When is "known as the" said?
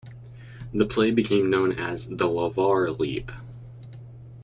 1.51-2.27